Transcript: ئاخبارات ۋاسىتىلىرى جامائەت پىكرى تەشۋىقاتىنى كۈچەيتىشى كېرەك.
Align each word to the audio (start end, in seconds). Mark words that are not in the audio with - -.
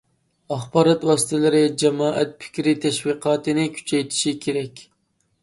ئاخبارات 0.53 1.03
ۋاسىتىلىرى 1.09 1.59
جامائەت 1.81 2.33
پىكرى 2.41 2.75
تەشۋىقاتىنى 2.87 3.67
كۈچەيتىشى 3.77 4.35
كېرەك. 4.49 4.85